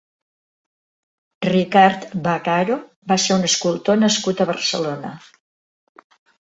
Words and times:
Ricard 1.47 2.07
Vaccaro 2.29 2.79
va 3.13 3.21
ser 3.27 3.39
un 3.39 3.47
escultor 3.53 4.03
nascut 4.09 4.43
a 4.49 4.53
Barcelona. 4.55 5.17